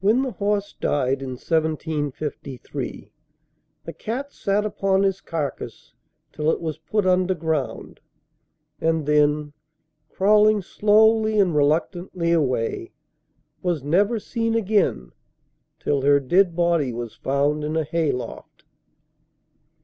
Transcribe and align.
When 0.00 0.22
the 0.22 0.32
horse 0.32 0.72
died, 0.72 1.22
in 1.22 1.34
1753, 1.36 3.12
the 3.84 3.92
cat 3.92 4.32
sat 4.32 4.66
upon 4.66 5.04
his 5.04 5.20
carcase 5.20 5.92
till 6.32 6.50
it 6.50 6.60
was 6.60 6.78
put 6.78 7.06
under 7.06 7.32
ground, 7.36 8.00
and 8.80 9.06
then, 9.06 9.52
crawling 10.10 10.62
slowly 10.62 11.38
and 11.38 11.54
reluctantly 11.54 12.32
away, 12.32 12.90
was 13.62 13.84
never 13.84 14.18
seen 14.18 14.56
again 14.56 15.12
till 15.78 16.02
her 16.02 16.18
dead 16.18 16.56
body 16.56 16.92
was 16.92 17.14
found 17.14 17.62
in 17.62 17.76
a 17.76 17.84
hay 17.84 18.10
loft. 18.10 18.64